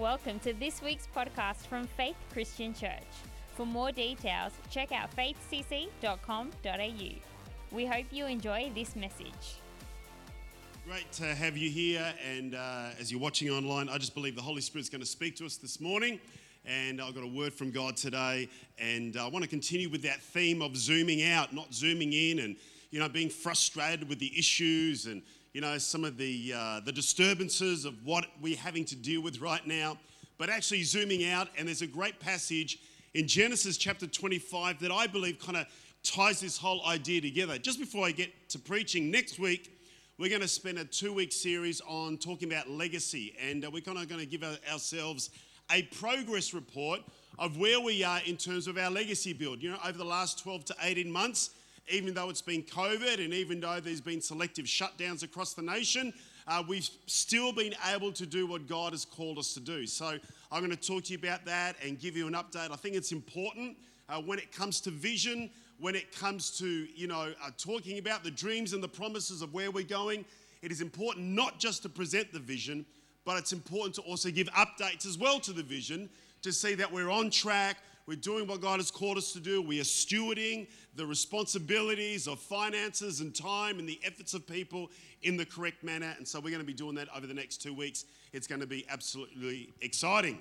[0.00, 3.04] Welcome to this week's podcast from Faith Christian Church.
[3.54, 6.46] For more details, check out faithcc.com.au.
[7.70, 9.58] We hope you enjoy this message.
[10.86, 14.40] Great to have you here, and uh, as you're watching online, I just believe the
[14.40, 16.18] Holy Spirit's going to speak to us this morning.
[16.64, 18.48] And I've got a word from God today,
[18.78, 22.56] and I want to continue with that theme of zooming out, not zooming in, and
[22.90, 25.20] you know, being frustrated with the issues and
[25.52, 29.40] you know, some of the, uh, the disturbances of what we're having to deal with
[29.40, 29.98] right now,
[30.38, 31.48] but actually zooming out.
[31.58, 32.78] And there's a great passage
[33.14, 35.66] in Genesis chapter 25 that I believe kind of
[36.04, 37.58] ties this whole idea together.
[37.58, 39.76] Just before I get to preaching, next week,
[40.18, 43.34] we're going to spend a two week series on talking about legacy.
[43.42, 45.30] And uh, we're kind of going to give ourselves
[45.72, 47.00] a progress report
[47.38, 49.62] of where we are in terms of our legacy build.
[49.62, 51.50] You know, over the last 12 to 18 months,
[51.90, 56.12] even though it's been COVID and even though there's been selective shutdowns across the nation,
[56.46, 59.86] uh, we've still been able to do what God has called us to do.
[59.86, 60.18] So
[60.50, 62.70] I'm going to talk to you about that and give you an update.
[62.70, 63.76] I think it's important
[64.08, 68.24] uh, when it comes to vision, when it comes to you know uh, talking about
[68.24, 70.24] the dreams and the promises of where we're going.
[70.62, 72.84] It is important not just to present the vision,
[73.24, 76.10] but it's important to also give updates as well to the vision
[76.42, 77.78] to see that we're on track,
[78.10, 79.62] we're doing what God has called us to do.
[79.62, 80.66] We are stewarding
[80.96, 84.90] the responsibilities of finances and time and the efforts of people
[85.22, 86.12] in the correct manner.
[86.18, 88.06] And so we're going to be doing that over the next two weeks.
[88.32, 90.40] It's going to be absolutely exciting.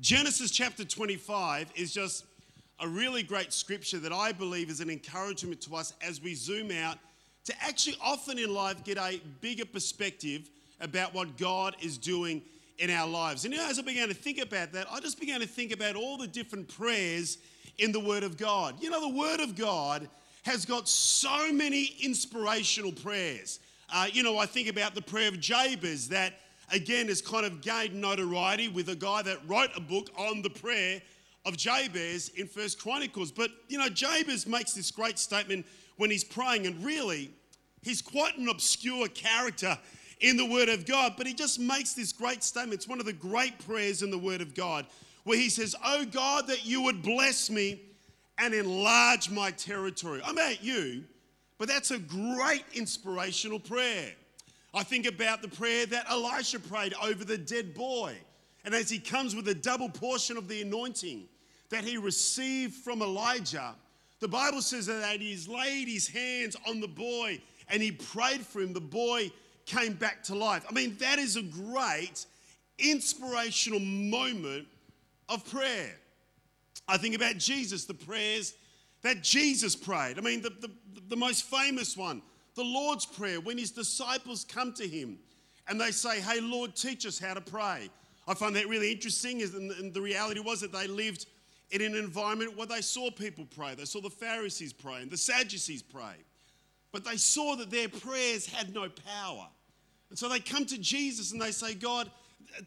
[0.00, 2.24] Genesis chapter 25 is just
[2.80, 6.70] a really great scripture that I believe is an encouragement to us as we zoom
[6.70, 6.96] out
[7.44, 10.48] to actually often in life get a bigger perspective
[10.80, 12.40] about what God is doing
[12.78, 13.44] in our lives.
[13.44, 16.16] And as I began to think about that, I just began to think about all
[16.16, 17.38] the different prayers
[17.78, 18.76] in the Word of God.
[18.80, 20.08] You know, the Word of God
[20.42, 23.60] has got so many inspirational prayers.
[23.92, 26.34] Uh, you know, I think about the prayer of Jabez that
[26.72, 30.50] again has kind of gained notoriety with a guy that wrote a book on the
[30.50, 31.00] prayer
[31.46, 33.30] of Jabez in First Chronicles.
[33.30, 37.30] But you know, Jabez makes this great statement when he's praying, and really,
[37.82, 39.78] he's quite an obscure character
[40.20, 42.74] in the Word of God, but he just makes this great statement.
[42.74, 44.86] It's one of the great prayers in the Word of God
[45.24, 47.80] where he says, Oh God, that you would bless me
[48.38, 50.20] and enlarge my territory.
[50.24, 51.04] I'm at you,
[51.58, 54.12] but that's a great inspirational prayer.
[54.72, 58.16] I think about the prayer that Elisha prayed over the dead boy.
[58.64, 61.28] And as he comes with a double portion of the anointing
[61.70, 63.74] that he received from Elijah,
[64.20, 68.60] the Bible says that he's laid his hands on the boy and he prayed for
[68.60, 68.72] him.
[68.72, 69.30] The boy
[69.66, 70.64] came back to life.
[70.68, 72.26] I mean, that is a great
[72.78, 74.66] inspirational moment
[75.28, 75.94] of prayer.
[76.86, 78.54] I think about Jesus, the prayers
[79.02, 80.18] that Jesus prayed.
[80.18, 80.70] I mean, the, the,
[81.08, 82.22] the most famous one,
[82.54, 85.18] the Lord's Prayer, when his disciples come to him
[85.68, 87.90] and they say, Hey, Lord, teach us how to pray.
[88.26, 91.26] I find that really interesting, and the reality was that they lived
[91.70, 93.74] in an environment where they saw people pray.
[93.74, 96.14] They saw the Pharisees pray and the Sadducees pray.
[96.94, 99.48] But they saw that their prayers had no power.
[100.10, 102.08] And so they come to Jesus and they say, God,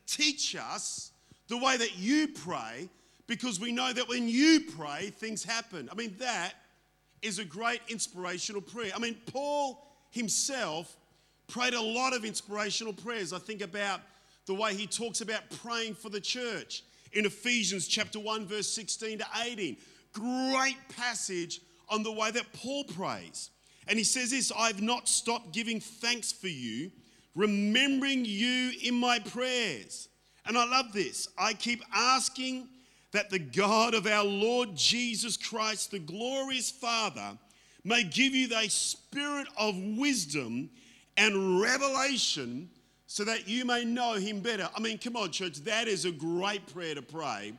[0.05, 1.13] teach us
[1.47, 2.89] the way that you pray
[3.25, 5.87] because we know that when you pray, things happen.
[5.89, 6.55] I mean, that
[7.21, 8.91] is a great inspirational prayer.
[8.93, 10.97] I mean, Paul himself
[11.47, 13.31] prayed a lot of inspirational prayers.
[13.31, 14.01] I think about
[14.45, 16.83] the way he talks about praying for the church
[17.13, 19.77] in Ephesians chapter 1 verse 16 to 18.
[20.11, 23.51] Great passage on the way that Paul prays.
[23.87, 26.91] And he says this, I've not stopped giving thanks for you
[27.37, 30.09] remembering you in my prayers.
[30.45, 31.29] And I love this.
[31.37, 32.67] I keep asking
[33.11, 37.37] that the God of our Lord Jesus Christ, the glorious Father,
[37.83, 40.69] may give you the spirit of wisdom
[41.15, 42.69] and revelation
[43.05, 44.67] so that you may know him better.
[44.75, 47.53] I mean, come on, church, that is a great prayer to pray.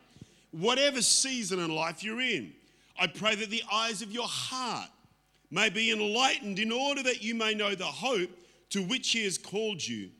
[0.50, 2.52] Whatever season in life you're in,
[2.98, 4.90] I pray that the eyes of your heart
[5.50, 8.30] may be enlightened in order that you may know the hope
[8.70, 10.10] to which he has called you,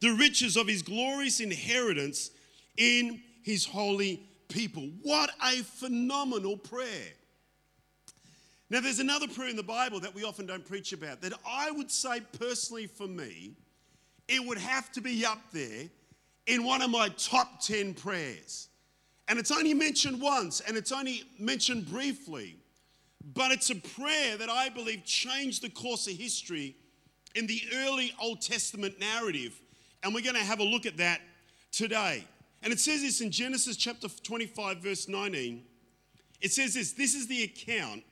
[0.00, 2.30] the riches of his glorious inheritance
[2.76, 4.88] in his holy people.
[5.02, 7.12] What a phenomenal prayer.
[8.70, 11.70] Now, there's another prayer in the Bible that we often don't preach about that I
[11.70, 13.52] would say personally for me,
[14.28, 15.90] it would have to be up there
[16.46, 18.68] in one of my top 10 prayers.
[19.28, 22.56] And it's only mentioned once and it's only mentioned briefly,
[23.34, 26.76] but it's a prayer that I believe changed the course of history
[27.34, 29.60] in the early Old Testament narrative.
[30.02, 31.20] And we're going to have a look at that
[31.70, 32.24] today.
[32.62, 35.62] And it says this in Genesis chapter 25, verse 19.
[36.40, 38.02] It says this this is the account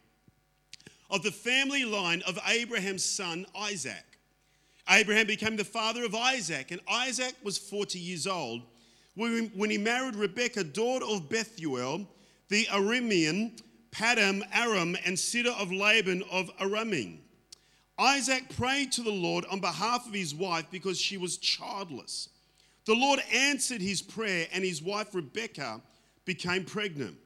[1.11, 4.05] of the family line of Abraham's son Isaac.
[4.89, 8.63] Abraham became the father of Isaac, and Isaac was 40 years old
[9.15, 12.09] when he married Rebekah, daughter of Bethuel,
[12.49, 13.61] the Aramean,
[13.93, 17.19] Paddan Aram, and sister of Laban of Aramean.
[17.99, 22.31] Isaac prayed to the Lord on behalf of his wife because she was childless.
[22.87, 25.83] The Lord answered his prayer, and his wife Rebekah
[26.25, 27.17] became pregnant.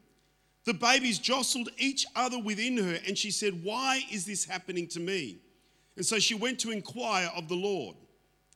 [0.65, 4.99] The babies jostled each other within her, and she said, Why is this happening to
[4.99, 5.37] me?
[5.95, 7.95] And so she went to inquire of the Lord.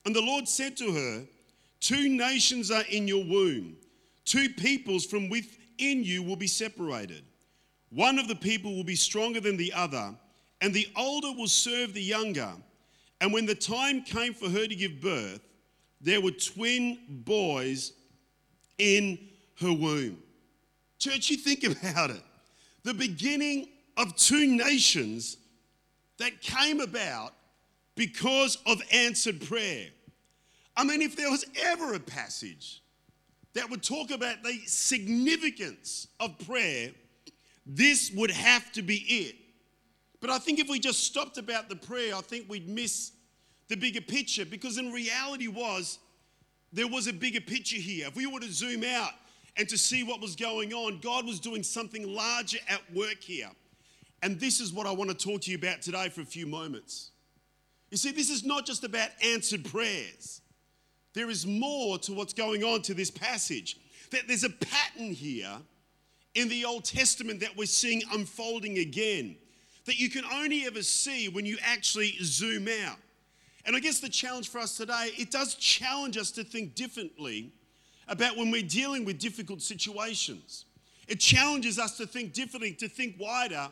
[0.06, 1.26] And the Lord said to her,
[1.80, 3.78] Two nations are in your womb,
[4.26, 7.24] two peoples from within you will be separated.
[7.90, 10.14] One of the people will be stronger than the other,
[10.62, 12.52] and the older will serve the younger.
[13.22, 15.42] And when the time came for her to give birth,
[16.02, 17.94] there were twin boys
[18.78, 19.20] in
[19.60, 20.22] her womb.
[21.00, 22.22] Church, you think about it.
[22.84, 25.38] The beginning of two nations
[26.18, 27.34] that came about
[27.96, 29.88] because of answered prayer.
[30.78, 32.82] I mean, if there was ever a passage
[33.54, 36.92] that would talk about the significance of prayer,
[37.72, 39.36] this would have to be it.
[40.22, 43.12] But I think if we just stopped about the prayer, I think we'd miss
[43.68, 46.00] the bigger picture because in reality was
[46.74, 48.08] there was a bigger picture here.
[48.08, 49.12] If we were to zoom out
[49.56, 53.52] and to see what was going on, God was doing something larger at work here.
[54.24, 56.48] And this is what I want to talk to you about today for a few
[56.48, 57.12] moments.
[57.92, 60.42] You see, this is not just about answered prayers.
[61.14, 63.78] There is more to what's going on to this passage.
[64.12, 65.60] That there's a pattern here
[66.36, 69.36] in the Old Testament that we're seeing unfolding again
[69.86, 72.98] that you can only ever see when you actually zoom out.
[73.66, 77.52] And I guess the challenge for us today, it does challenge us to think differently
[78.08, 80.66] about when we're dealing with difficult situations.
[81.08, 83.70] It challenges us to think differently, to think wider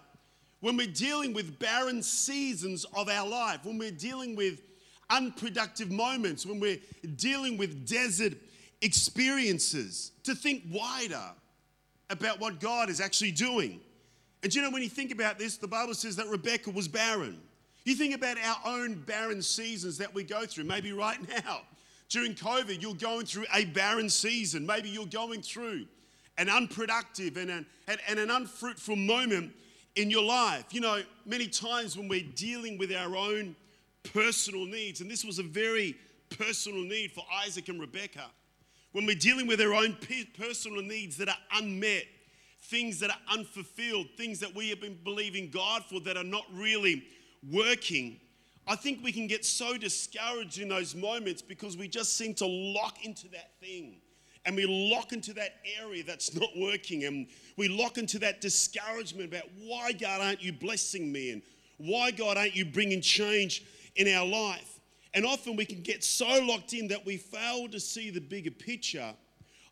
[0.59, 4.61] when we're dealing with barren seasons of our life, when we're dealing with
[5.09, 6.79] unproductive moments, when we're
[7.15, 8.33] dealing with desert
[8.81, 11.21] experiences, to think wider
[12.09, 13.79] about what God is actually doing.
[14.43, 17.39] And you know, when you think about this, the Bible says that Rebecca was barren.
[17.83, 21.61] You think about our own barren seasons that we go through, maybe right now.
[22.09, 24.65] During COVID, you're going through a barren season.
[24.65, 25.85] Maybe you're going through
[26.37, 29.51] an unproductive and an, and, and an unfruitful moment
[29.95, 30.65] in your life.
[30.71, 33.55] You know, many times when we're dealing with our own
[34.13, 35.95] personal needs, and this was a very
[36.37, 38.25] personal need for Isaac and Rebecca,
[38.97, 39.95] when we're dealing with our own
[40.39, 42.05] personal needs that are unmet,
[42.61, 46.45] things that are unfulfilled, things that we have been believing God for that are not
[46.51, 47.03] really
[47.47, 48.19] working,
[48.65, 52.47] I think we can get so discouraged in those moments because we just seem to
[52.47, 53.97] lock into that thing
[54.45, 59.29] and we lock into that area that's not working and we lock into that discouragement
[59.31, 61.43] about why God aren't you blessing me and
[61.77, 63.63] why God aren't you bringing change
[63.95, 64.76] in our life.
[65.17, 68.51] And often we can get so locked in that we fail to see the bigger
[68.51, 69.15] picture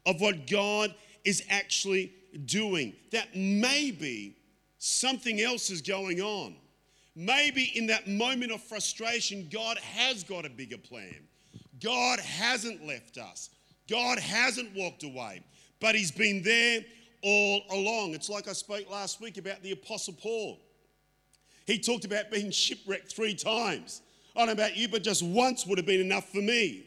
[0.08, 2.14] of what God is actually
[2.46, 2.96] doing.
[3.12, 4.38] That maybe
[4.80, 6.56] something else is going on.
[7.16, 11.28] Maybe in that moment of frustration, God has got a bigger plan.
[11.80, 13.52] God hasn't left us.
[13.88, 15.44] God hasn't walked away,
[15.80, 16.82] but He's been there
[17.22, 18.16] all along.
[18.16, 20.60] It's like I spoke last week about the Apostle Paul.
[21.68, 24.02] He talked about being shipwrecked three times.
[24.36, 26.86] I don't know about you, but just once would have been enough for me.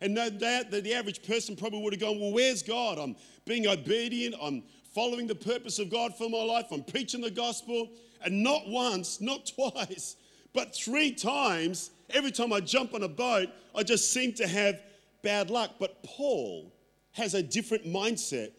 [0.00, 2.98] And no doubt that the average person probably would have gone, Well, where's God?
[2.98, 4.34] I'm being obedient.
[4.40, 4.62] I'm
[4.94, 6.66] following the purpose of God for my life.
[6.70, 7.90] I'm preaching the gospel.
[8.24, 10.16] And not once, not twice,
[10.52, 14.80] but three times, every time I jump on a boat, I just seem to have
[15.22, 15.74] bad luck.
[15.78, 16.72] But Paul
[17.12, 18.52] has a different mindset.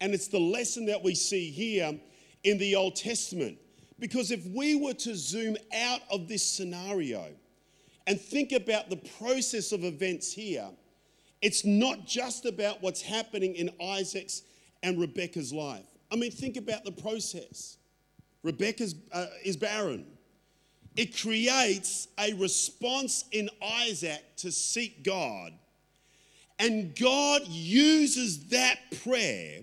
[0.00, 1.98] And it's the lesson that we see here
[2.42, 3.58] in the Old Testament.
[3.98, 7.28] Because if we were to zoom out of this scenario
[8.06, 10.68] and think about the process of events here,
[11.40, 14.42] it's not just about what's happening in Isaac's
[14.82, 15.86] and Rebecca's life.
[16.12, 17.78] I mean, think about the process.
[18.42, 20.06] Rebecca uh, is barren.
[20.96, 25.52] It creates a response in Isaac to seek God.
[26.58, 29.62] And God uses that prayer.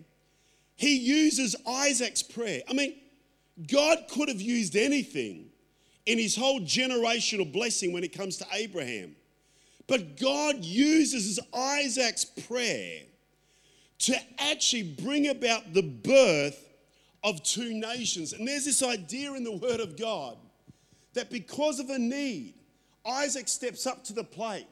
[0.76, 2.62] He uses Isaac's prayer.
[2.68, 2.96] I mean,
[3.72, 5.51] God could have used anything
[6.06, 9.16] in his whole generational blessing when it comes to Abraham.
[9.88, 13.02] But God uses Isaac's prayer
[14.00, 16.70] to actually bring about the birth
[17.24, 18.34] of two nations.
[18.34, 20.38] And there's this idea in the Word of God
[21.14, 22.56] that because of a need,
[23.06, 24.68] Isaac steps up to the plate.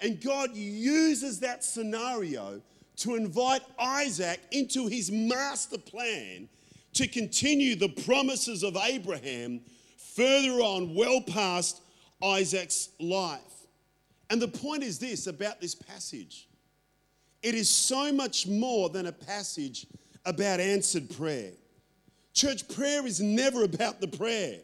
[0.00, 2.60] And God uses that scenario
[2.96, 6.48] to invite Isaac into his master plan
[6.94, 9.60] to continue the promises of Abraham
[10.16, 11.82] further on, well past
[12.22, 13.40] Isaac's life.
[14.30, 16.48] And the point is this about this passage
[17.42, 19.86] it is so much more than a passage
[20.24, 21.52] about answered prayer.
[22.32, 24.58] Church prayer is never about the prayer,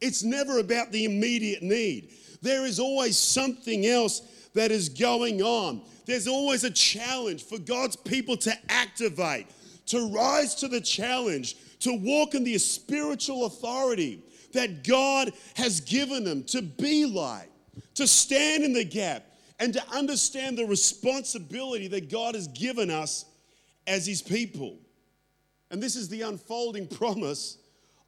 [0.00, 2.10] it's never about the immediate need.
[2.40, 4.20] There is always something else
[4.54, 5.82] that is going on.
[6.06, 9.46] There's always a challenge for God's people to activate,
[9.86, 16.24] to rise to the challenge, to walk in the spiritual authority that God has given
[16.24, 17.48] them, to be light,
[17.94, 19.24] to stand in the gap,
[19.58, 23.24] and to understand the responsibility that God has given us
[23.86, 24.78] as His people.
[25.70, 27.58] And this is the unfolding promise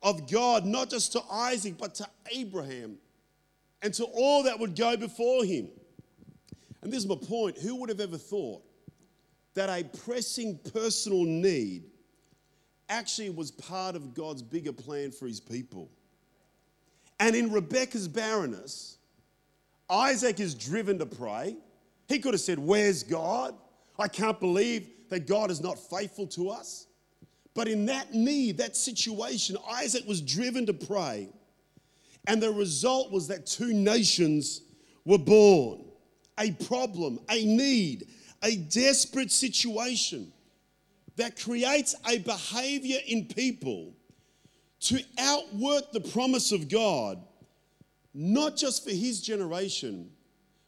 [0.02, 2.98] of God, not just to Isaac, but to Abraham
[3.84, 5.68] and to all that would go before him.
[6.82, 8.62] And this is my point who would have ever thought
[9.52, 11.84] that a pressing personal need
[12.88, 15.90] actually was part of God's bigger plan for his people?
[17.20, 18.98] And in Rebecca's barrenness,
[19.88, 21.56] Isaac is driven to pray.
[22.08, 23.54] He could have said, Where's God?
[23.98, 26.86] I can't believe that God is not faithful to us.
[27.54, 31.28] But in that need, that situation, Isaac was driven to pray.
[32.26, 34.62] And the result was that two nations
[35.04, 35.84] were born
[36.40, 38.08] a problem, a need,
[38.42, 40.32] a desperate situation
[41.14, 43.92] that creates a behavior in people
[44.84, 47.18] to outwork the promise of God,
[48.12, 50.10] not just for his generation,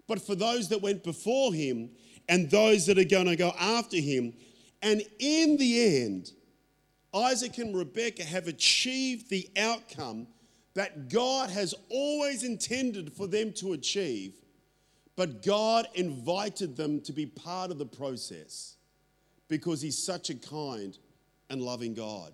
[0.06, 1.90] but for those that went before him
[2.28, 4.32] and those that are going to go after him.
[4.82, 6.32] And in the end,
[7.14, 10.26] Isaac and Rebekah have achieved the outcome
[10.75, 14.35] that God has always intended for them to achieve,
[15.14, 18.76] but God invited them to be part of the process
[19.49, 20.99] because He's such a kind
[21.49, 22.32] and loving God.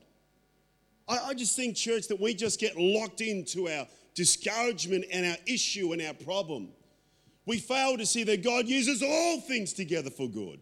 [1.08, 5.36] I, I just think, church, that we just get locked into our discouragement and our
[5.46, 6.68] issue and our problem.
[7.46, 10.60] We fail to see that God uses all things together for good.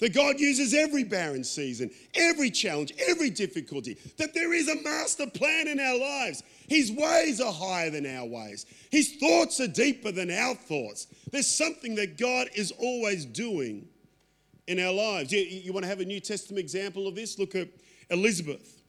[0.00, 3.96] That God uses every barren season, every challenge, every difficulty.
[4.18, 6.42] That there is a master plan in our lives.
[6.68, 11.06] His ways are higher than our ways, His thoughts are deeper than our thoughts.
[11.30, 13.86] There's something that God is always doing
[14.66, 15.32] in our lives.
[15.32, 17.38] You, you want to have a New Testament example of this?
[17.38, 17.68] Look at
[18.10, 18.83] Elizabeth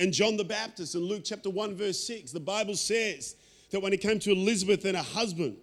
[0.00, 2.32] and John the Baptist in Luke chapter 1, verse 6.
[2.32, 3.36] The Bible says
[3.70, 5.58] that when it came to Elizabeth and her husband,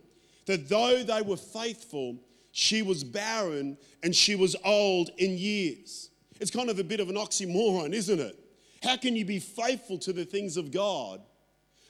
[0.45, 2.17] that though they were faithful,
[2.51, 6.11] she was barren and she was old in years.
[6.39, 8.39] It's kind of a bit of an oxymoron, isn't it?
[8.83, 11.19] How can you be faithful to the things of God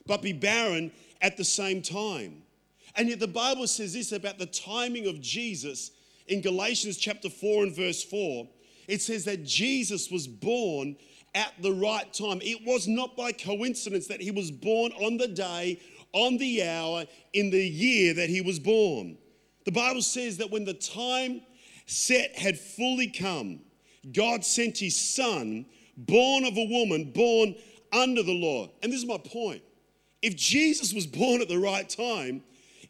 [0.06, 0.90] but be barren
[1.22, 2.44] at the same time?
[2.96, 5.92] And yet the Bible says this about the timing of Jesus
[6.28, 8.48] in Galatians chapter 4 and verse 4.
[8.88, 10.96] It says that Jesus was born
[11.38, 12.40] at the right time.
[12.42, 15.80] It was not by coincidence that he was born on the day,
[16.12, 19.20] on the hour, in the year that he was born.
[19.66, 21.42] The Bible says that when the time
[21.86, 23.60] set had fully come,
[24.12, 27.54] God sent his son, born of a woman, born
[27.94, 28.70] under the law.
[28.82, 29.62] And this is my point.
[30.24, 32.42] If Jesus was born at the right time,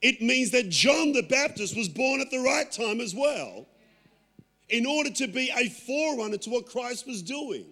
[0.01, 3.68] it means that John the Baptist was born at the right time as well,
[4.70, 7.66] in order to be a forerunner to what Christ was doing.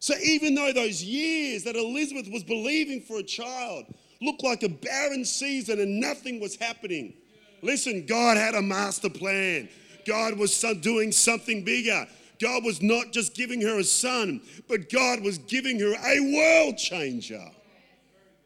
[0.00, 3.84] So even though those years that Elizabeth was believing for a child
[4.20, 7.14] looked like a barren season and nothing was happening,
[7.62, 9.68] Listen, God had a master plan.
[10.06, 12.06] God was doing something bigger.
[12.40, 16.78] God was not just giving her a son, but God was giving her a world
[16.78, 17.44] changer.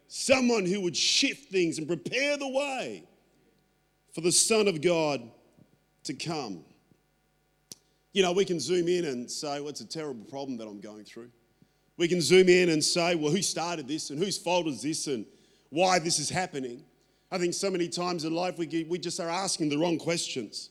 [0.08, 3.04] Someone who would shift things and prepare the way
[4.12, 5.22] for the Son of God
[6.04, 6.64] to come.
[8.12, 10.80] You know, we can zoom in and say, well, it's a terrible problem that I'm
[10.80, 11.30] going through.
[11.96, 15.06] We can zoom in and say, well, who started this and whose fault is this
[15.06, 15.24] and
[15.70, 16.82] why this is happening.
[17.30, 20.70] I think so many times in life we, we just are asking the wrong questions.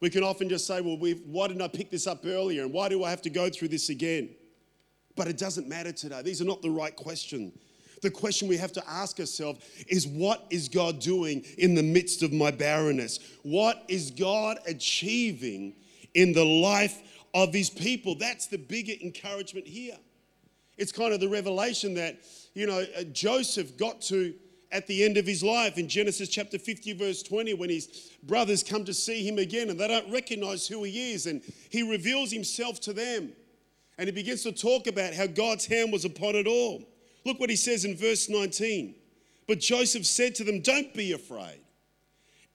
[0.00, 2.62] We can often just say, well, why didn't I pick this up earlier?
[2.62, 4.30] And why do I have to go through this again?
[5.16, 6.22] But it doesn't matter today.
[6.22, 7.52] These are not the right question.
[8.02, 12.22] The question we have to ask ourselves is what is God doing in the midst
[12.22, 13.18] of my barrenness?
[13.42, 15.74] What is God achieving
[16.12, 17.00] in the life
[17.32, 18.14] of his people?
[18.14, 19.96] That's the bigger encouragement here.
[20.76, 22.20] It's kind of the revelation that,
[22.54, 24.34] you know, uh, Joseph got to
[24.72, 28.64] at the end of his life in Genesis chapter 50, verse 20, when his brothers
[28.64, 32.32] come to see him again and they don't recognize who he is, and he reveals
[32.32, 33.32] himself to them.
[33.98, 36.82] And he begins to talk about how God's hand was upon it all.
[37.24, 38.96] Look what he says in verse 19.
[39.46, 41.60] But Joseph said to them, Don't be afraid.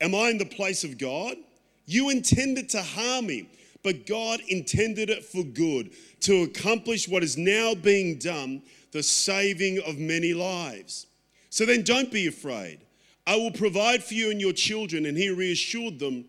[0.01, 1.37] Am I in the place of God?
[1.85, 3.49] You intended to harm me,
[3.83, 9.79] but God intended it for good, to accomplish what is now being done, the saving
[9.85, 11.07] of many lives.
[11.49, 12.79] So then don't be afraid.
[13.25, 15.05] I will provide for you and your children.
[15.05, 16.25] And he reassured them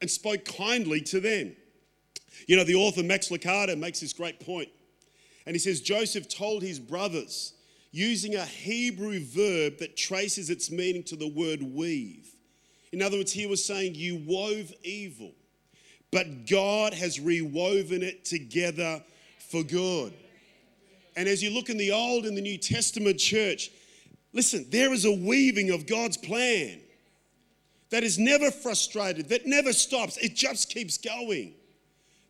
[0.00, 1.56] and spoke kindly to them.
[2.46, 4.68] You know, the author Max Lucado makes this great point,
[5.46, 7.54] and he says Joseph told his brothers
[7.92, 12.34] using a Hebrew verb that traces its meaning to the word weave.
[12.90, 15.32] In other words, he was saying, You wove evil,
[16.12, 19.02] but God has rewoven it together
[19.50, 20.12] for good.
[21.16, 23.70] And as you look in the Old and the New Testament church,
[24.32, 26.80] listen, there is a weaving of God's plan
[27.90, 31.54] that is never frustrated, that never stops, it just keeps going.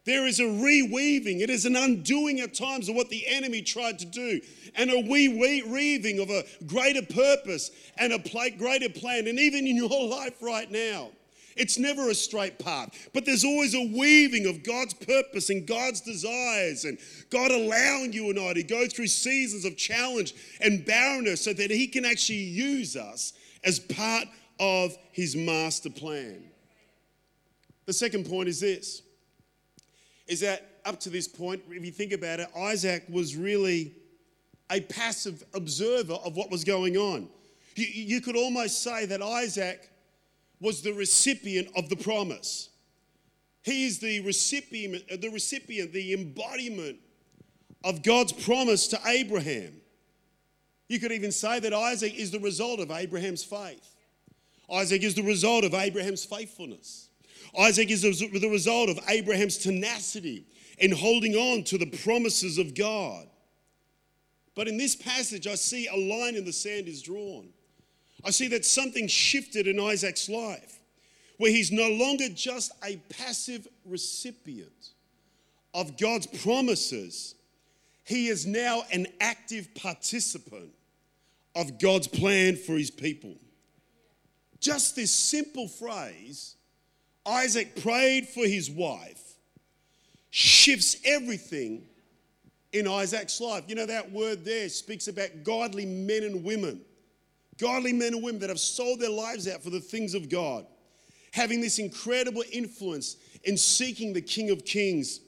[0.05, 4.01] There is a reweaving, it is an undoing at times of what the enemy tried
[4.01, 4.41] to do,
[4.75, 9.29] and a reweaving of a greater purpose and a greater plan.
[9.29, 11.11] And even in your life right now,
[11.56, 16.00] it's never a straight path, but there's always a weaving of God's purpose and God's
[16.00, 16.99] desires, and
[17.30, 21.71] God allowing you and I to go through seasons of challenge and barrenness so that
[21.71, 23.32] He can actually use us
[23.64, 24.26] as part
[24.59, 26.42] of His master plan.
[27.87, 29.02] The second point is this
[30.28, 33.94] is that up to this point, if you think about it, Isaac was really
[34.71, 37.28] a passive observer of what was going on.
[37.76, 39.90] You, you could almost say that Isaac
[40.62, 42.71] was the recipient of the promise.
[43.62, 46.99] He is the recipient, uh, the recipient, the embodiment
[47.85, 49.75] of God's promise to Abraham.
[50.88, 53.97] You could even say that Isaac is the result of Abraham's faith.
[54.73, 57.09] Isaac is the result of Abraham's faithfulness.
[57.59, 60.47] Isaac is the result of Abraham's tenacity
[60.78, 63.26] in holding on to the promises of God.
[64.54, 67.49] But in this passage, I see a line in the sand is drawn.
[68.25, 70.81] I see that something shifted in Isaac's life,
[71.38, 74.91] where he's no longer just a passive recipient
[75.75, 77.35] of God's promises,
[78.05, 80.71] he is now an active participant
[81.55, 83.35] of God's plan for his people.
[84.61, 86.57] Just this simple phrase,
[87.26, 89.35] Isaac prayed for his wife,
[90.30, 91.82] shifts everything
[92.73, 93.65] in Isaac's life.
[93.67, 96.80] You know, that word there speaks about godly men and women
[97.63, 100.67] godly men and women that have sold their lives out for the things of God,
[101.33, 105.21] having this incredible influence in seeking the King of Kings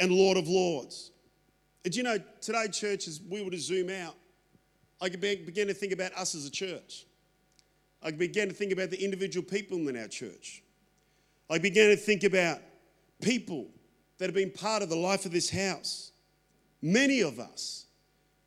[0.00, 1.10] and Lord of Lords.
[1.84, 4.14] And you know, today, church, as we were to zoom out,
[5.02, 7.04] I began to think about us as a church.
[8.02, 10.62] I began to think about the individual people in our church.
[11.50, 12.60] I began to think about
[13.20, 13.68] people
[14.16, 16.12] that have been part of the life of this house.
[16.80, 17.84] Many of us,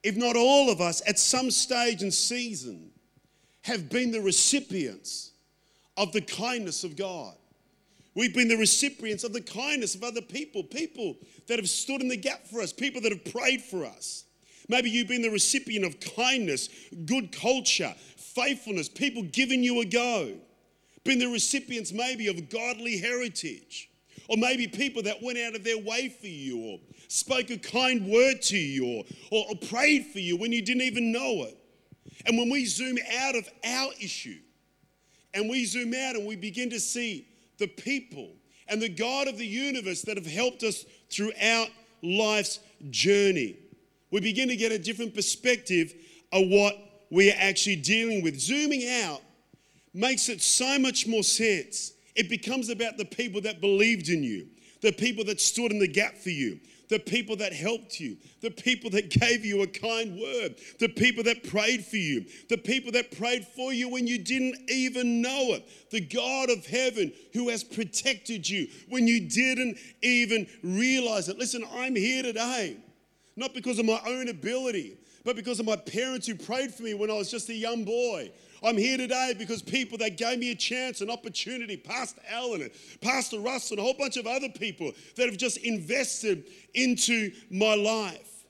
[0.02, 2.92] if not all of us, at some stage and season,
[3.68, 5.32] have been the recipients
[5.98, 7.34] of the kindness of God.
[8.16, 12.08] We've been the recipients of the kindness of other people, people that have stood in
[12.08, 14.24] the gap for us, people that have prayed for us.
[14.70, 16.70] Maybe you've been the recipient of kindness,
[17.06, 20.34] good culture, faithfulness, people giving you a go.
[21.04, 23.90] Been the recipients maybe of godly heritage.
[24.30, 28.08] Or maybe people that went out of their way for you, or spoke a kind
[28.08, 31.58] word to you, or, or, or prayed for you when you didn't even know it.
[32.26, 34.40] And when we zoom out of our issue
[35.34, 38.30] and we zoom out and we begin to see the people
[38.68, 41.70] and the God of the universe that have helped us throughout
[42.02, 43.58] life's journey,
[44.12, 45.94] we begin to get a different perspective
[46.32, 46.76] of what
[47.10, 48.40] we are actually dealing with.
[48.40, 49.22] Zooming out
[49.94, 51.94] makes it so much more sense.
[52.16, 54.48] It becomes about the people that believed in you,
[54.82, 56.60] the people that stood in the gap for you,
[56.90, 61.24] the people that helped you, the people that gave you a kind word, the people
[61.24, 65.54] that prayed for you, the people that prayed for you when you didn't even know
[65.54, 71.38] it, the God of heaven who has protected you when you didn't even realize it.
[71.38, 72.78] Listen, I'm here today,
[73.36, 76.94] not because of my own ability, but because of my parents who prayed for me
[76.94, 78.32] when I was just a young boy.
[78.64, 82.70] I'm here today because people that gave me a chance, an opportunity, Pastor Allen,
[83.02, 87.76] Pastor Russ and a whole bunch of other people that have just invested into my
[87.76, 88.46] life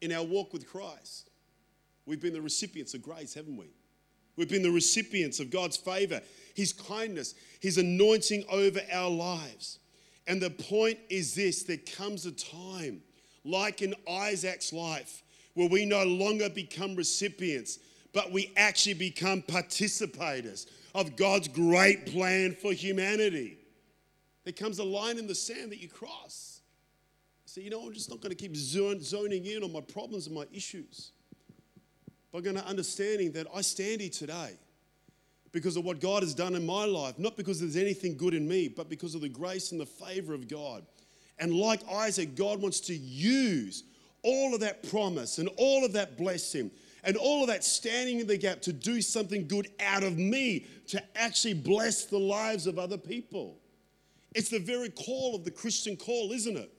[0.00, 1.30] in our walk with Christ.
[2.06, 3.70] We've been the recipients of grace, haven't we?
[4.36, 6.20] We've been the recipients of God's favor,
[6.54, 9.78] His kindness, His anointing over our lives.
[10.26, 13.02] And the point is this there comes a time,
[13.44, 15.22] like in Isaac's life,
[15.54, 17.80] where we no longer become recipients
[18.12, 23.58] but we actually become participators of God's great plan for humanity.
[24.44, 26.60] There comes a line in the sand that you cross.
[27.44, 30.26] You say, you know, I'm just not going to keep zoning in on my problems
[30.26, 31.12] and my issues.
[32.32, 34.56] But I'm going to understanding that I stand here today
[35.52, 38.46] because of what God has done in my life, not because there's anything good in
[38.46, 40.84] me, but because of the grace and the favor of God.
[41.38, 43.84] And like Isaac, God wants to use
[44.22, 46.70] all of that promise and all of that blessing
[47.04, 50.66] and all of that standing in the gap to do something good out of me
[50.88, 53.58] to actually bless the lives of other people.
[54.34, 56.70] It's the very call of the Christian call, isn't it?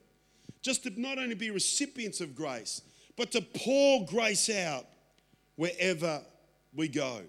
[0.61, 2.81] Just to not only be recipients of grace,
[3.17, 4.85] but to pour grace out
[5.55, 6.21] wherever
[6.73, 7.21] we go.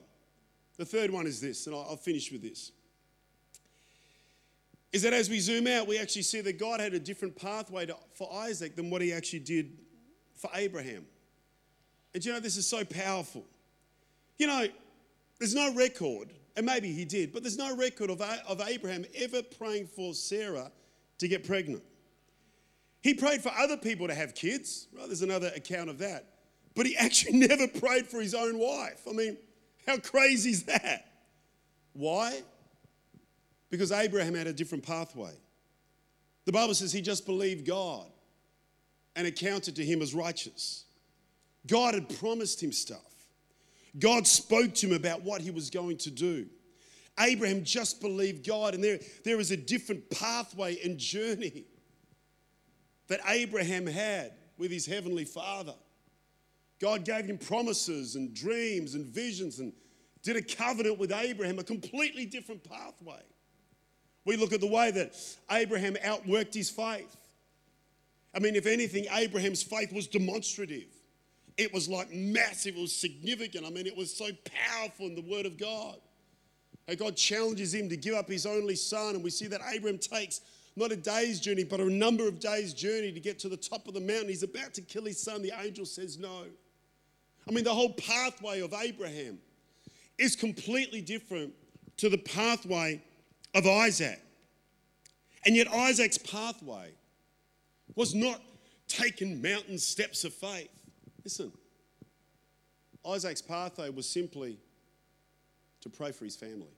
[0.77, 2.73] The third one is this, and I'll finish with this.
[4.93, 7.87] Is that as we zoom out, we actually see that God had a different pathway
[7.87, 9.79] to, for Isaac than what he actually did
[10.37, 11.07] for Abraham.
[12.15, 13.45] And you know, this is so powerful.
[14.39, 14.67] You know,
[15.39, 19.43] there's no record, and maybe he did, but there's no record of, of Abraham ever
[19.43, 20.71] praying for Sarah
[21.19, 21.83] to get pregnant.
[23.03, 25.07] He prayed for other people to have kids, right?
[25.07, 26.27] There's another account of that.
[26.75, 29.03] But he actually never prayed for his own wife.
[29.09, 29.37] I mean,
[29.87, 31.09] how crazy is that?
[31.93, 32.43] Why?
[33.71, 35.33] Because Abraham had a different pathway.
[36.45, 38.07] The Bible says he just believed God
[39.15, 40.85] and accounted to him as righteous.
[41.67, 42.99] God had promised him stuff.
[43.99, 46.47] God spoke to him about what he was going to do.
[47.21, 51.65] Abraham just believed God, and there, there is a different pathway and journey
[53.09, 55.75] that Abraham had with his heavenly father.
[56.81, 59.73] God gave him promises and dreams and visions and
[60.23, 63.23] did a covenant with Abraham, a completely different pathway.
[64.25, 65.15] We look at the way that
[65.51, 67.17] Abraham outworked his faith.
[68.35, 70.92] I mean, if anything, Abraham's faith was demonstrative.
[71.57, 73.67] It was like massive, it was significant.
[73.67, 75.97] I mean, it was so powerful in the Word of God.
[76.89, 79.15] And God challenges him to give up his only son.
[79.15, 80.41] And we see that Abraham takes
[80.75, 83.87] not a day's journey, but a number of days' journey to get to the top
[83.87, 84.29] of the mountain.
[84.29, 85.43] He's about to kill his son.
[85.43, 86.45] The angel says no.
[87.47, 89.39] I mean, the whole pathway of Abraham
[90.19, 91.53] is completely different
[91.99, 93.03] to the pathway
[93.55, 94.21] of Isaac.
[95.45, 96.93] And yet, Isaac's pathway
[97.95, 98.41] was not
[98.89, 100.71] taking mountain steps of faith.
[101.25, 101.53] Listen,
[103.07, 104.59] Isaac's pathway was simply
[105.81, 106.71] to pray for his family.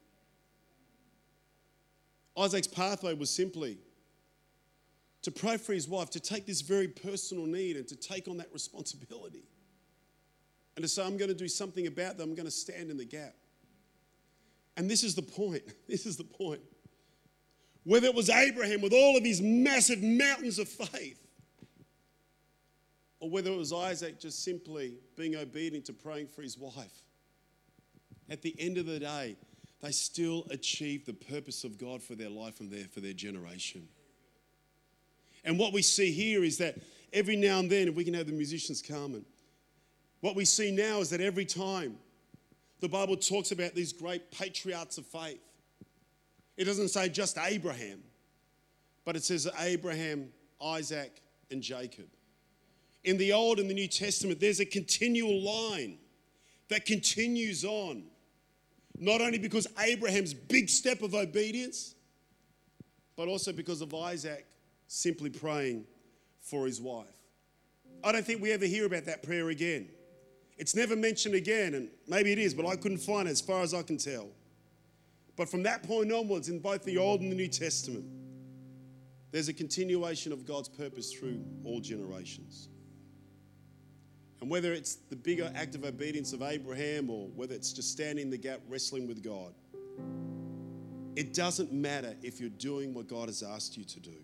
[2.36, 3.78] Isaac's pathway was simply
[5.22, 8.36] to pray for his wife, to take this very personal need and to take on
[8.38, 9.44] that responsibility.
[10.76, 12.96] And to say, I'm going to do something about that, I'm going to stand in
[12.96, 13.34] the gap.
[14.76, 15.62] And this is the point.
[15.88, 16.60] This is the point.
[17.84, 21.23] Whether it was Abraham with all of his massive mountains of faith,
[23.24, 27.04] or whether it was Isaac just simply being obedient to praying for his wife,
[28.28, 29.38] at the end of the day,
[29.80, 33.88] they still achieved the purpose of God for their life and their, for their generation.
[35.42, 36.76] And what we see here is that
[37.14, 39.24] every now and then, if we can have the musicians come, and
[40.20, 41.96] what we see now is that every time
[42.80, 45.40] the Bible talks about these great patriarchs of faith,
[46.58, 48.02] it doesn't say just Abraham,
[49.06, 50.28] but it says Abraham,
[50.62, 52.13] Isaac, and Jacob.
[53.04, 55.98] In the Old and the New Testament, there's a continual line
[56.68, 58.04] that continues on
[58.98, 61.94] not only because Abraham's big step of obedience,
[63.16, 64.46] but also because of Isaac
[64.86, 65.84] simply praying
[66.40, 67.06] for his wife.
[68.02, 69.88] I don't think we ever hear about that prayer again.
[70.56, 73.62] It's never mentioned again, and maybe it is, but I couldn't find it as far
[73.62, 74.28] as I can tell.
[75.36, 78.04] But from that point onwards, in both the Old and the New Testament,
[79.32, 82.68] there's a continuation of God's purpose through all generations.
[84.40, 88.24] And whether it's the bigger act of obedience of Abraham or whether it's just standing
[88.24, 89.54] in the gap, wrestling with God,
[91.16, 94.16] it doesn't matter if you're doing what God has asked you to do.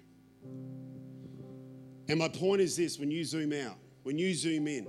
[2.08, 4.88] And my point is this when you zoom out, when you zoom in,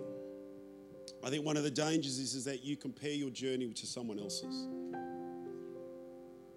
[1.24, 4.18] I think one of the dangers is, is that you compare your journey to someone
[4.18, 4.68] else's.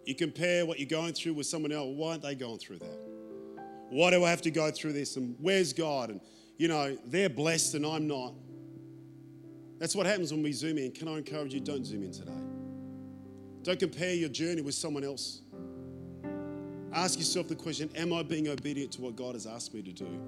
[0.07, 1.95] You compare what you're going through with someone else.
[1.95, 2.99] Why aren't they going through that?
[3.91, 5.17] Why do I have to go through this?
[5.17, 6.11] And where's God?
[6.11, 6.21] And,
[6.57, 8.33] you know, they're blessed and I'm not.
[9.79, 10.93] That's what happens when we zoom in.
[10.93, 11.61] Can I encourage you?
[11.61, 12.33] Don't zoom in today.
[13.63, 15.41] Don't compare your journey with someone else.
[16.93, 19.93] Ask yourself the question Am I being obedient to what God has asked me to
[19.93, 20.21] do?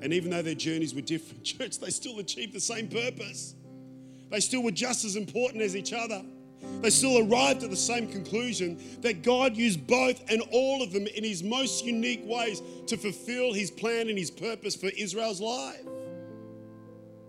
[0.00, 3.54] And even though their journeys were different, church, they still achieved the same purpose.
[4.30, 6.22] They still were just as important as each other.
[6.80, 11.06] They still arrived at the same conclusion that God used both and all of them
[11.06, 15.84] in his most unique ways to fulfill his plan and his purpose for Israel's life.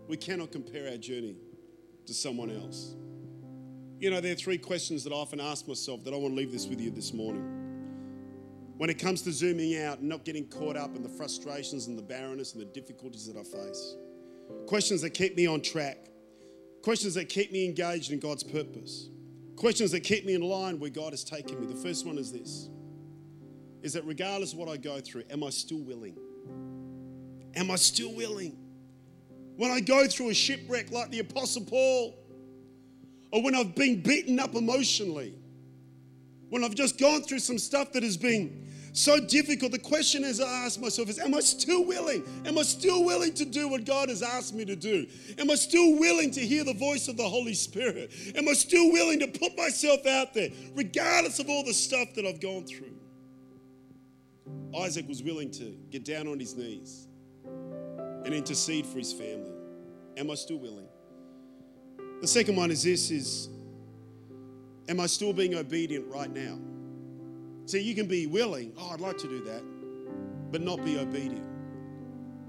[0.08, 1.36] We cannot compare our journey
[2.06, 2.96] to someone else.
[4.00, 6.38] You know, there are three questions that I often ask myself that I want to
[6.38, 7.52] leave this with you this morning.
[8.78, 11.98] When it comes to zooming out and not getting caught up in the frustrations and
[11.98, 13.96] the barrenness and the difficulties that I face,
[14.68, 16.10] questions that keep me on track,
[16.82, 19.10] questions that keep me engaged in God's purpose,
[19.56, 21.68] questions that keep me in line where God has taken me.
[21.68, 22.70] The first one is this
[23.82, 26.18] is that regardless of what I go through, am I still willing?
[27.56, 28.58] Am I still willing?
[29.58, 32.16] When I go through a shipwreck like the Apostle Paul,
[33.32, 35.34] or when I've been beaten up emotionally,
[36.50, 38.66] when I've just gone through some stuff that has been
[38.96, 39.74] so difficult.
[39.74, 42.24] The question is I ask myself is, am I still willing?
[42.46, 45.06] Am I still willing to do what God has asked me to do?
[45.38, 48.12] Am I still willing to hear the voice of the Holy Spirit?
[48.36, 52.26] Am I still willing to put myself out there, regardless of all the stuff that
[52.26, 52.94] I've gone through?
[54.80, 57.08] Isaac was willing to get down on his knees
[58.26, 59.52] and intercede for his family.
[60.18, 60.88] Am I still willing?
[62.22, 63.50] The second one is this is
[64.90, 66.58] am I still being obedient right now?
[67.66, 69.64] See, you can be willing, oh, I'd like to do that,
[70.52, 71.46] but not be obedient.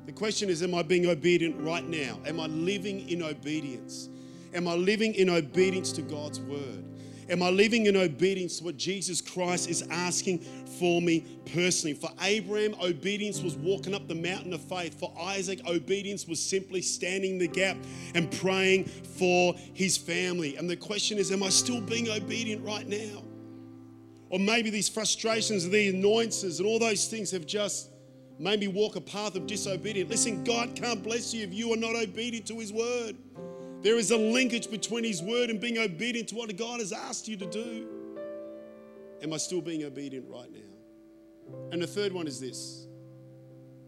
[0.07, 2.21] The question is, am I being obedient right now?
[2.27, 4.09] Am I living in obedience?
[4.55, 6.85] Am I living in obedience to God's word?
[7.29, 10.39] Am I living in obedience to what Jesus Christ is asking
[10.79, 11.95] for me personally?
[11.95, 14.99] For Abraham, obedience was walking up the mountain of faith.
[14.99, 17.77] For Isaac, obedience was simply standing the gap
[18.15, 20.57] and praying for his family.
[20.57, 23.25] And the question is, am I still being obedient right now?
[24.29, 27.91] Or maybe these frustrations and these annoyances and all those things have just
[28.39, 30.11] made me walk a path of disobedience.
[30.11, 33.17] Listen, God can't bless you if you are not obedient to His word.
[33.83, 37.29] There is a linkage between His word and being obedient to what God has asked
[37.29, 37.87] you to do.
[39.23, 41.59] Am I still being obedient right now?
[41.73, 42.87] And the third one is this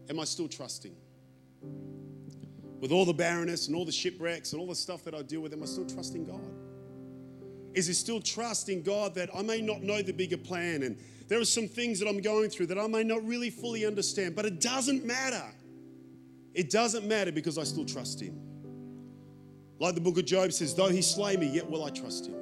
[0.09, 0.95] Am I still trusting?
[2.79, 5.41] With all the barrenness and all the shipwrecks and all the stuff that I deal
[5.41, 6.49] with, am I still trusting God?
[7.73, 10.97] Is it still trust in God that I may not know the bigger plan and
[11.27, 14.35] there are some things that I'm going through that I may not really fully understand,
[14.35, 15.43] but it doesn't matter.
[16.55, 18.48] It doesn't matter because I still trust Him.
[19.79, 22.35] Like the book of Job says, though He slay me, yet will I trust Him.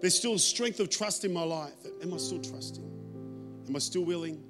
[0.00, 1.74] There's still strength of trust in my life.
[2.02, 2.90] Am I still trusting?
[3.68, 4.42] Am I still willing?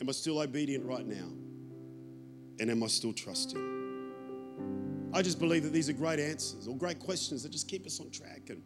[0.00, 1.28] Am I still obedient right now?
[2.58, 3.82] And am I still trusting?
[5.12, 8.00] I just believe that these are great answers or great questions that just keep us
[8.00, 8.62] on track and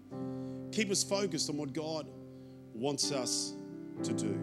[0.72, 2.08] keep us focused on what God
[2.72, 3.54] wants us
[4.04, 4.38] to do.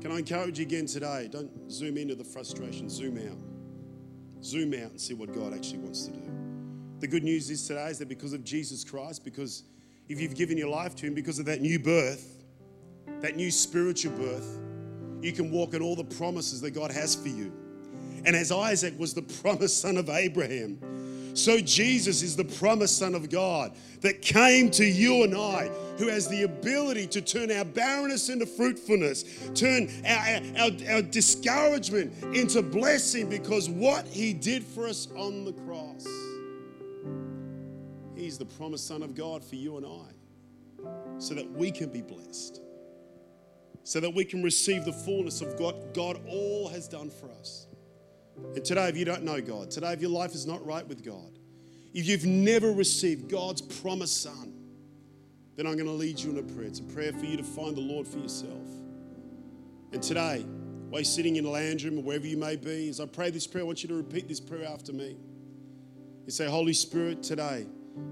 [0.00, 1.28] Can I encourage you again today?
[1.30, 4.44] Don't zoom into the frustration, zoom out.
[4.44, 6.39] Zoom out and see what God actually wants to do.
[7.00, 9.64] The good news is today is that because of Jesus Christ, because
[10.08, 12.44] if you've given your life to Him, because of that new birth,
[13.20, 14.58] that new spiritual birth,
[15.22, 17.52] you can walk in all the promises that God has for you.
[18.26, 20.78] And as Isaac was the promised son of Abraham,
[21.34, 26.08] so Jesus is the promised Son of God that came to you and I, who
[26.08, 32.62] has the ability to turn our barrenness into fruitfulness, turn our, our, our discouragement into
[32.62, 36.04] blessing because what He did for us on the cross.
[38.30, 42.00] He's the promised Son of God for you and I, so that we can be
[42.00, 42.60] blessed,
[43.82, 47.66] so that we can receive the fullness of what God all has done for us.
[48.54, 51.04] And today, if you don't know God, today, if your life is not right with
[51.04, 51.40] God,
[51.92, 54.54] if you've never received God's promised Son,
[55.56, 56.68] then I'm going to lead you in a prayer.
[56.68, 58.68] It's a prayer for you to find the Lord for yourself.
[59.92, 60.42] And today,
[60.88, 63.30] while you're sitting in a lounge room or wherever you may be, as I pray
[63.30, 65.16] this prayer, I want you to repeat this prayer after me.
[66.26, 67.66] You say, Holy Spirit, today,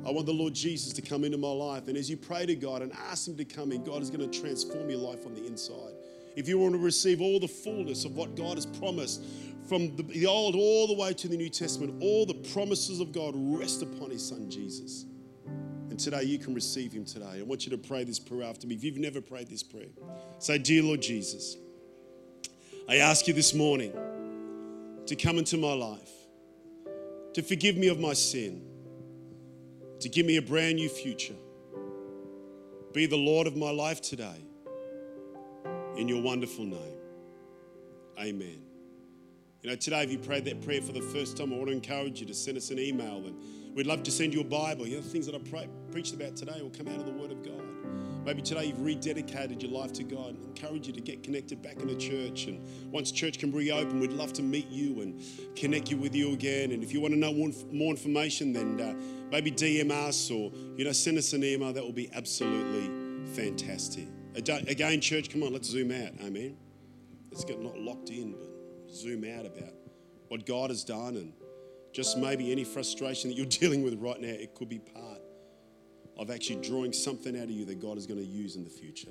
[0.04, 1.88] I want the Lord Jesus to come into my life.
[1.88, 4.28] And as you pray to God and ask Him to come in, God is going
[4.28, 5.92] to transform your life on the inside.
[6.36, 9.24] If you want to receive all the fullness of what God has promised
[9.68, 13.34] from the Old all the way to the New Testament, all the promises of God
[13.36, 15.04] rest upon His Son Jesus.
[15.46, 17.40] And today you can receive Him today.
[17.40, 18.76] I want you to pray this prayer after me.
[18.76, 19.88] If you've never prayed this prayer,
[20.38, 21.56] say, Dear Lord Jesus,
[22.88, 23.92] I ask you this morning
[25.06, 26.10] to come into my life,
[27.34, 28.67] to forgive me of my sin,
[30.00, 31.36] to give me a brand new future.
[32.92, 34.44] Be the Lord of my life today.
[35.96, 36.98] In your wonderful name.
[38.18, 38.62] Amen.
[39.62, 41.72] You know, today, if you prayed that prayer for the first time, I want to
[41.72, 44.86] encourage you to send us an email and we'd love to send you a Bible.
[44.86, 47.32] You know, the things that I preached about today will come out of the Word
[47.32, 47.60] of God.
[48.28, 50.36] Maybe today you've rededicated your life to God.
[50.38, 52.44] I encourage you to get connected back in the church.
[52.44, 55.18] And once church can reopen, we'd love to meet you and
[55.56, 56.72] connect you with you again.
[56.72, 58.92] And if you want to know more, information, then uh,
[59.30, 61.72] maybe DM us or you know send us an email.
[61.72, 62.90] That will be absolutely
[63.32, 64.08] fantastic.
[64.36, 66.12] Again, church, come on, let's zoom out.
[66.22, 66.54] Amen.
[67.30, 69.72] Let's get not locked in, but zoom out about
[70.28, 71.32] what God has done and
[71.94, 75.07] just maybe any frustration that you're dealing with right now, it could be part
[76.18, 78.70] of actually drawing something out of you that God is going to use in the
[78.70, 79.08] future.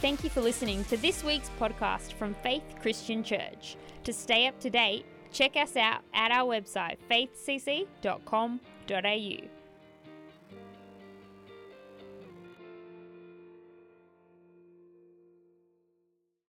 [0.00, 3.76] Thank you for listening to this week's podcast from Faith Christian Church.
[4.04, 8.58] To stay up to date, check us out at our website faithcc.com.au.